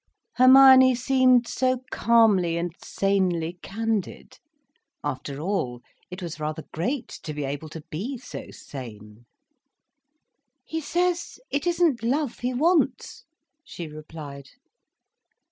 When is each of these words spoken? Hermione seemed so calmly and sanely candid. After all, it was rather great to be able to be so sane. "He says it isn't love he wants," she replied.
Hermione 0.37 0.95
seemed 0.95 1.47
so 1.47 1.83
calmly 1.91 2.57
and 2.57 2.73
sanely 2.83 3.59
candid. 3.61 4.39
After 5.03 5.37
all, 5.39 5.83
it 6.09 6.23
was 6.23 6.39
rather 6.39 6.63
great 6.73 7.07
to 7.21 7.35
be 7.35 7.43
able 7.43 7.69
to 7.69 7.81
be 7.91 8.17
so 8.17 8.49
sane. 8.49 9.27
"He 10.63 10.81
says 10.81 11.39
it 11.51 11.67
isn't 11.67 12.01
love 12.01 12.39
he 12.39 12.51
wants," 12.51 13.25
she 13.63 13.87
replied. 13.89 14.49